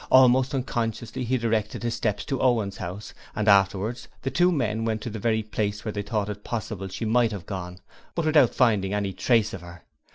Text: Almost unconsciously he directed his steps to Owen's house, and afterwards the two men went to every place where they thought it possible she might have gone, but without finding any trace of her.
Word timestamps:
Almost 0.09 0.55
unconsciously 0.55 1.23
he 1.25 1.37
directed 1.37 1.83
his 1.83 1.93
steps 1.93 2.25
to 2.25 2.41
Owen's 2.41 2.77
house, 2.77 3.13
and 3.35 3.47
afterwards 3.47 4.07
the 4.23 4.31
two 4.31 4.51
men 4.51 4.83
went 4.83 5.01
to 5.01 5.13
every 5.13 5.43
place 5.43 5.85
where 5.85 5.91
they 5.91 6.01
thought 6.01 6.27
it 6.27 6.43
possible 6.43 6.87
she 6.87 7.05
might 7.05 7.31
have 7.31 7.45
gone, 7.45 7.77
but 8.15 8.25
without 8.25 8.55
finding 8.55 8.95
any 8.95 9.13
trace 9.13 9.53
of 9.53 9.61
her. 9.61 9.83